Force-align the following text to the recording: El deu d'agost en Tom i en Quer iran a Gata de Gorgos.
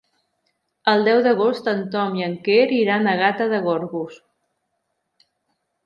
El 0.93 1.05
deu 1.07 1.21
d'agost 1.27 1.69
en 1.75 1.83
Tom 1.97 2.17
i 2.21 2.27
en 2.29 2.35
Quer 2.49 2.65
iran 2.81 3.13
a 3.13 3.17
Gata 3.23 3.51
de 3.55 3.63
Gorgos. 3.71 4.21